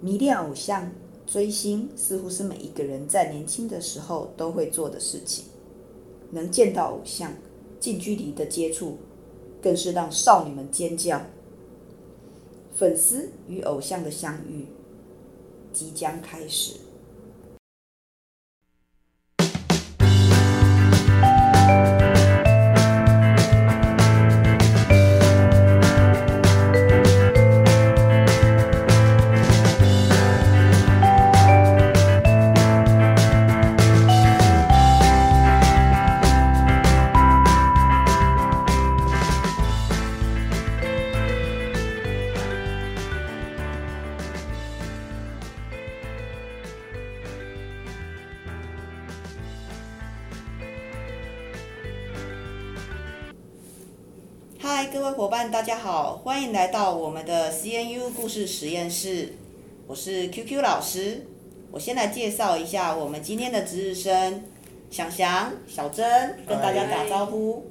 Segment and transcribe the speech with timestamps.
[0.00, 0.92] 迷恋偶像、
[1.26, 5.46] 追星，似乎是每一个人在年轻的时候都会做的事情。
[6.30, 7.32] 能见到偶像，
[7.80, 8.98] 近距离的接触，
[9.60, 11.22] 更是让少女们尖叫。
[12.74, 14.66] 粉丝与偶像的相遇
[15.72, 16.74] 即将开始。
[54.90, 59.34] 各位伙伴，大家好，欢迎来到我们的 CNU 故事实验室。
[59.86, 61.26] 我是 QQ 老师。
[61.70, 64.42] 我先来介绍一下我们今天的值日生，
[64.90, 67.66] 祥祥、小珍，跟大家打招呼。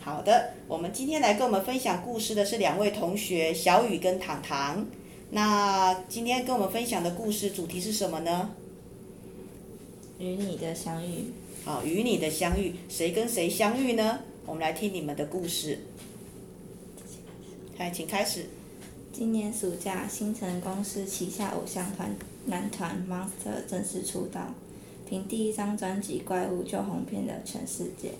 [0.00, 4.86] 好的，我们今天来跟我们分享故事的是两位同学，小雨跟糖糖。
[5.30, 8.50] 那今天跟我们分享的故事主题是什么呢？
[10.18, 11.32] 与你的相遇。
[11.66, 14.20] 好，与你的相遇，谁跟谁相遇呢？
[14.46, 15.78] 我们来听你们的故事。
[17.82, 18.44] 来，请开始。
[19.12, 22.14] 今年暑假，新城公司旗下偶像团
[22.46, 24.54] 男团 Monster 正式出道，
[25.08, 28.12] 凭第一张专辑《怪物》就红遍了全世界。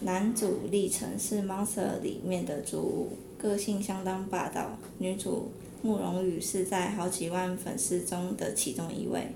[0.00, 5.50] 男主立成是 Monster 里面的主舞，个性相当霸道；女主
[5.82, 9.26] 慕容羽是在好几万粉丝中的其中一位，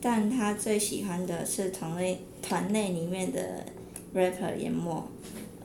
[0.00, 3.66] 但他最喜欢的是团内团内里面的
[4.14, 5.08] rapper 研墨。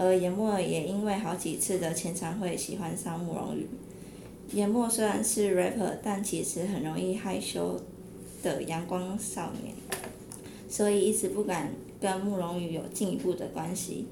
[0.04, 3.66] 而研墨也因为好几次的签唱会喜欢上慕容羽。
[4.52, 7.80] 研墨虽然是 rapper，但其实很容易害羞
[8.44, 9.74] 的阳光少年，
[10.68, 14.06] 所以一直不敢跟慕容羽有进一步的关系。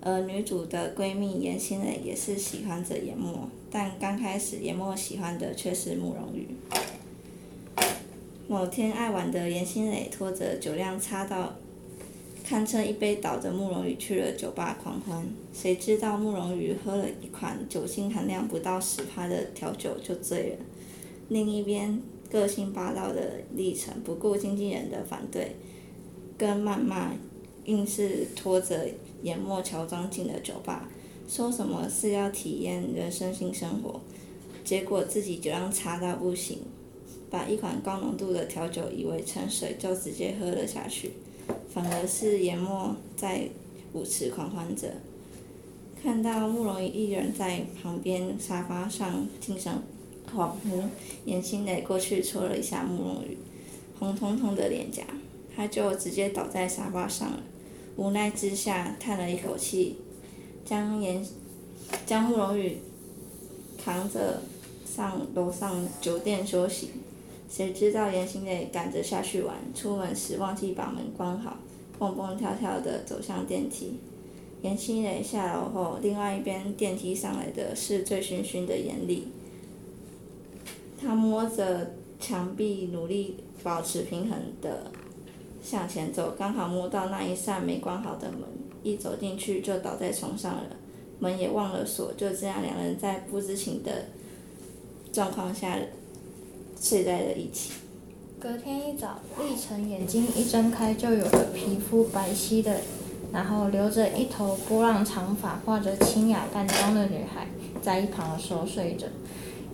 [0.00, 6.46] 而女主的闺蜜严心蕾也是喜欢着研墨，但刚开始研墨喜欢的却是慕容羽。
[8.46, 11.54] 某天爱玩的严心蕾拖着酒量差到。
[12.52, 20.56] 堪称一杯倒的慕容羽去了酒吧狂欢，谁知道慕容羽喝了一款酒精含量不到十趴的调酒就醉了。
[21.30, 21.98] 另一边，
[22.30, 25.56] 个性霸道的立成不顾经纪人的反对
[26.36, 27.14] 跟谩骂，
[27.64, 28.86] 硬是拖着
[29.22, 30.90] 研墨乔装进了酒吧，
[31.26, 33.98] 说什么是要体验人生新生活，
[34.62, 36.58] 结果自己酒量差到不行，
[37.30, 41.12] 把一款高浓度的调酒以为成水就直接喝了下去。
[41.72, 43.48] 反而是淹没在
[43.92, 44.92] 舞池狂欢着，
[46.02, 49.72] 看到慕容羽一人在旁边沙发上精神
[50.34, 50.82] 恍惚，
[51.24, 53.38] 严欣蕾过去戳了一下慕容羽，
[53.98, 55.02] 红彤彤的脸颊，
[55.56, 57.42] 他就直接倒在沙发上了。
[57.96, 59.96] 无奈之下，叹了一口气，
[60.64, 61.24] 将严
[62.06, 62.78] 将慕容羽
[63.82, 64.42] 扛着
[64.84, 66.90] 上楼上酒店休息。
[67.54, 71.58] 谁知道严欣蕾赶着下去玩，出门时忘记把门关好，
[71.98, 73.98] 蹦蹦跳跳的走向电梯。
[74.62, 79.28] 严欣蕾下楼后，另外一边电梯上来的是醉醺醺的严厉。
[80.98, 84.90] 他摸着墙壁，努力保持平衡的
[85.62, 88.40] 向前走，刚好摸到那一扇没关好的门，
[88.82, 90.64] 一走进去就倒在床上了，
[91.18, 92.14] 门也忘了锁。
[92.14, 94.06] 就这样，两人在不知情的
[95.12, 95.76] 状况下。
[96.80, 97.72] 睡在了一起。
[98.40, 102.78] 隔天一早，立成眼睛一睁开就有了皮肤白皙的，
[103.32, 107.46] 然后留着一头波浪长发、化着清雅淡妆的女孩，
[107.80, 109.06] 在一旁熟睡着。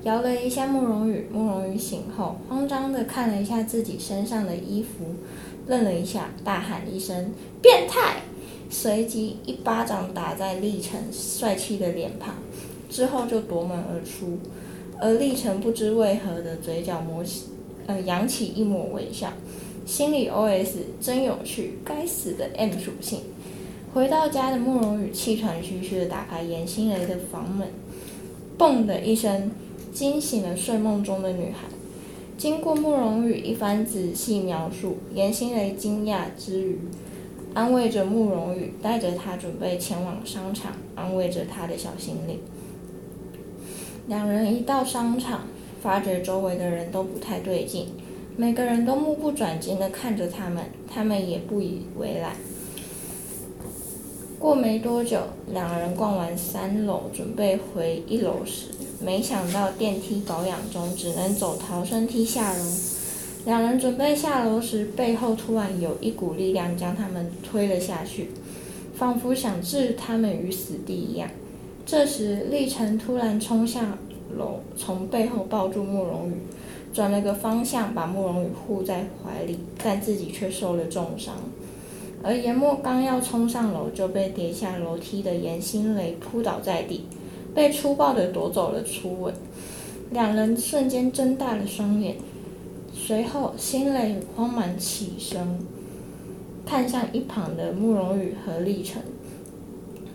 [0.04, 5.14] 摇了一下慕容羽，慕容羽醒后，慌张的看了一下自己身上的衣服，
[5.66, 8.22] 愣了一下，大喊一声“变态”，
[8.70, 12.34] 随即一巴掌打在立成帅气的脸庞，
[12.90, 14.38] 之后就夺门而出。
[15.00, 17.44] 而立成不知为何的嘴角磨起，
[17.86, 19.32] 呃，扬起一抹微笑，
[19.86, 23.20] 心里 OS 真有趣，该死的 M 属性。
[23.94, 27.68] 回到家的慕容羽气喘吁吁的打开严欣蕾的房门，
[28.58, 29.50] 嘣的一声，
[29.92, 31.68] 惊醒了睡梦中的女孩。
[32.36, 36.78] 经过慕容羽一番仔细描述，严欣蕾惊讶之余，
[37.54, 42.38] 安慰着慕容羽，带着他准备前往商场，安慰着他的小心灵。
[44.08, 45.42] 两人一到商场，
[45.82, 47.88] 发觉周围的人都不太对劲，
[48.38, 52.32] 每个人都目不转睛地看着他们，他们也不以为然。
[54.38, 55.20] 过没多久，
[55.52, 58.68] 两人逛完三楼，准备回一楼时，
[59.04, 62.64] 没想到电梯保养中，只能走逃生梯下楼。
[63.44, 68.30] 两人准备下楼时，背后突然有一股力量将他们推了下去，
[68.96, 71.28] 仿佛想置他们于死地一样。
[71.90, 73.96] 这时，立成突然冲下
[74.36, 76.34] 楼，从背后抱住慕容羽，
[76.92, 81.34] 转了个方向，把慕容羽护在怀里，但自己却受了重伤。
[82.22, 87.06] 而严墨刚要冲上楼，就被跌下楼梯的严新雷扑倒在地，
[87.54, 89.32] 被粗暴地夺走了初吻。
[90.10, 92.16] 两人瞬间睁大了双眼。
[92.92, 95.58] 随后，心雷慌忙起身，
[96.66, 99.00] 看向一旁的慕容羽和立成，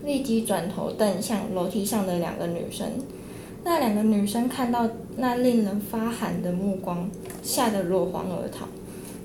[0.03, 2.87] 立即转头瞪向楼梯上的两个女生。
[3.63, 7.09] 那两个女生看到那令人发寒的目光，
[7.41, 8.67] 吓得落荒而逃。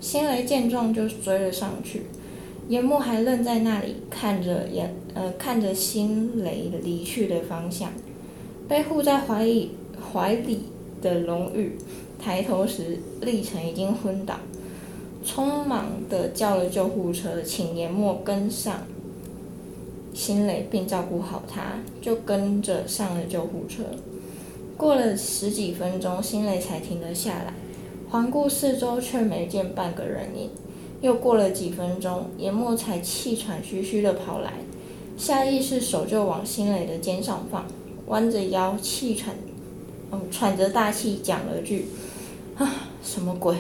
[0.01, 2.03] 新雷见状就追了上去，
[2.69, 7.91] 严墨还愣在那里看着严呃看着新雷离去的方向，
[8.69, 9.73] 被护在怀里
[10.13, 10.61] 怀里
[11.03, 11.77] 的龙宇。
[12.21, 14.35] 抬头时，立成已经昏倒，
[15.25, 18.83] 匆忙的叫了救护车，请严墨跟上
[20.19, 23.85] 新雷，并照顾好他，就跟着上了救护车。
[24.77, 27.55] 过了十几分钟，新雷才停了下来，
[28.11, 30.51] 环顾四周却没见半个人影。
[31.01, 34.55] 又过了几分钟，严墨才气喘吁吁地跑来，
[35.17, 37.65] 下意识手就往新雷的肩上放，
[38.07, 39.37] 弯着腰，气喘，
[40.11, 41.87] 嗯，喘着大气讲了句。
[42.57, 42.69] 啊，
[43.05, 43.57] 什么鬼？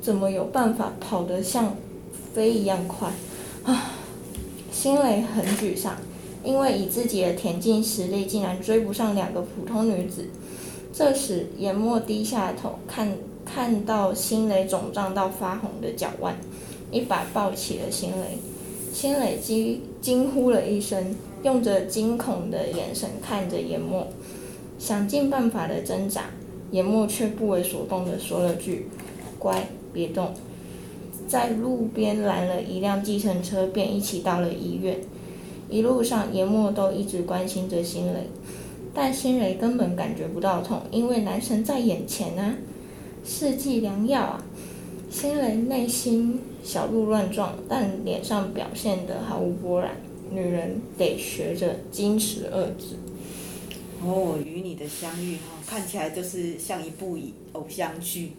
[0.00, 1.76] 怎么有办法跑得像
[2.32, 3.12] 飞一样快？
[3.64, 3.92] 啊！
[4.80, 5.96] 新雷很沮丧，
[6.44, 10.26] 因为以自己的田径实力，竟然追不上两个普通女子。
[10.92, 13.12] 这时，颜墨低下头，看
[13.44, 16.36] 看到新雷肿胀到发红的脚腕，
[16.92, 18.38] 一把抱起了新雷。
[18.92, 24.06] 新雷惊惊呼了一声，用着惊恐的眼神看着颜墨，
[24.78, 26.26] 想尽办法的挣扎。
[26.70, 28.86] 颜墨却不为所动的说了句
[29.40, 30.32] ：“乖，别动。”
[31.28, 34.98] 在路边拦了一辆计程车，便一起到了医院。
[35.68, 38.26] 一路上，严墨都一直关心着新蕾，
[38.94, 42.56] 但新蕾根本感觉不到痛，因为男神在眼前啊，
[43.24, 44.44] 世纪良药啊！
[45.10, 49.90] 新蕾内心小鹿乱撞，但脸上表现得毫无波澜。
[50.30, 52.96] 女人得学着矜持二字。
[54.02, 57.18] 哦，与你的相遇哈，看起来就是像一部
[57.52, 58.32] 偶像剧，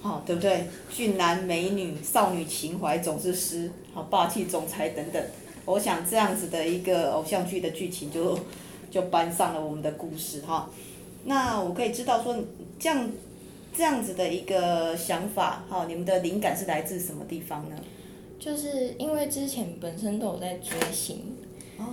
[0.00, 0.64] 好，对不对？
[0.90, 5.22] 俊男美女，少女情怀总是诗，好，霸气总裁等等。
[5.64, 8.38] 我想这样子的一个偶像剧的剧情就
[8.90, 10.70] 就搬上了我们的故事哈。
[11.24, 12.36] 那我可以知道说，
[12.78, 13.10] 这样
[13.74, 17.76] 这样子的一个想法哈，你们的灵感是来自什么地方呢？
[18.38, 21.34] 就是因为之前本身都有在追星。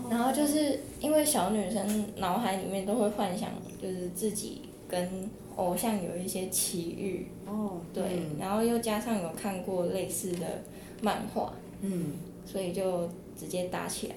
[0.09, 4.63] 然后就是因为小女生脑海里面都会幻想，就是自己
[4.95, 7.27] 跟偶像有一些奇遇。
[7.45, 7.81] 哦。
[7.93, 8.03] 对，
[8.39, 10.63] 然后又加上有看过类似的
[11.01, 11.53] 漫画。
[11.81, 12.13] 嗯。
[12.45, 13.07] 所以就
[13.37, 14.15] 直接搭起来。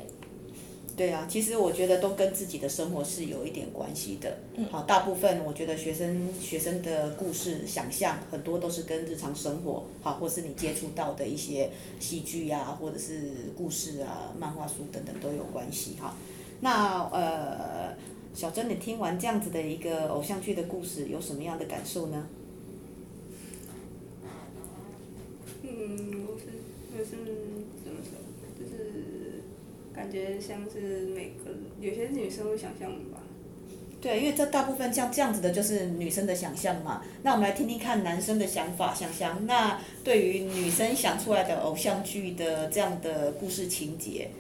[0.97, 4.37] 对啊，其实我觉得都跟自己的生活是有一点关系的。
[4.57, 4.67] 嗯。
[4.71, 11.71] 好，大部分我觉得学生学生的故事想象很多都是跟日常生活，好，或是你接触到的一些
[12.01, 16.17] 戏剧啊，或者是故事啊、漫画书等等都有关系哈。
[16.61, 17.95] 那呃，
[18.35, 22.27] 小珍，你听完这样子的一个偶像剧的故事，有什么样的感受呢？
[25.63, 26.45] 嗯，我是
[26.97, 27.11] 我是
[27.85, 28.19] 怎么说？
[28.59, 29.43] 就是
[29.93, 33.23] 感觉像是每个有些女生会想象吧。
[34.01, 37.03] 对，因为这大部分像这样子的，就是女生的想象嘛。
[37.25, 39.45] 那我们来听听看男生的想法、想象。
[39.45, 44.31] 那对于女生想出来的偶像剧的这样的故事情节，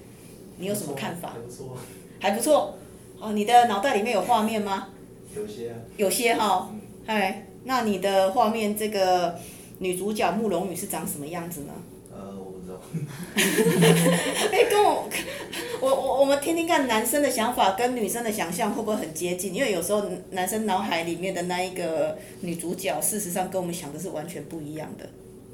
[0.59, 1.31] 你有什么看法？
[1.31, 1.77] 还不错。
[2.21, 2.79] 还不错。
[3.21, 4.89] 哦，你的脑袋里面有画面吗？
[5.35, 5.77] 有些啊。
[5.97, 6.71] 有些哈、哦。
[7.07, 9.39] 哎、嗯，那你的画面这个
[9.79, 11.73] 女主角慕容羽是长什么样子呢？
[12.13, 12.81] 呃，我不知道
[14.53, 15.09] 哎，跟我，
[15.81, 19.55] 我我我们听听看男生的想法跟女生的想象会不会很接近？
[19.55, 25.09] 因为有时候男生脑海里面的那一个女主角，事实上跟我们想的是完全不一样的。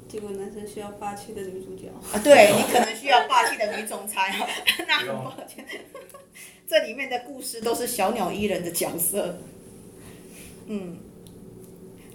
[0.07, 1.87] 结果男生需要霸气的女主角。
[2.13, 4.47] 啊，对，你可能需要霸气的女总裁哈，
[4.87, 5.65] 那很抱歉，
[6.67, 9.37] 这里面的故事都是小鸟依人的角色。
[10.67, 10.97] 嗯。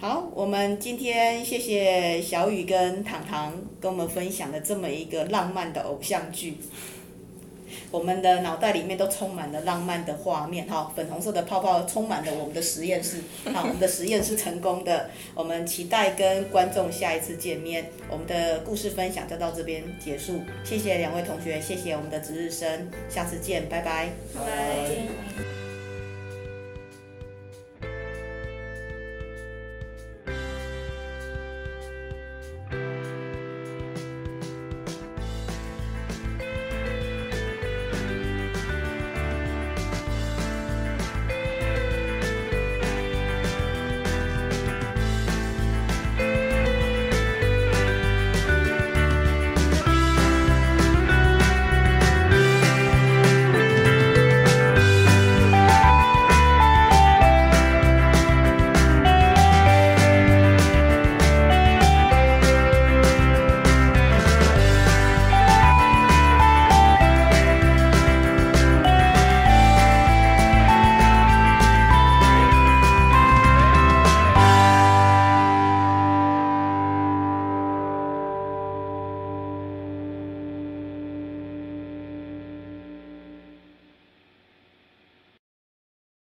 [0.01, 6.55] 好，我们今天谢谢小雨跟糖糖跟我们分享了这么一个浪漫的偶像剧，
[7.91, 13.23] 我们的脑袋里面都充满了浪漫的画面哈，粉红色的泡泡充满了我们的实验室，
[13.53, 24.11] 好，我们的实验室成功的，我们期待跟观众下一次见面，我们的故事分享就到这边结束，谢谢两位同学，谢谢我们的值日生，下次见，拜拜。
[24.35, 25.60] 拜拜。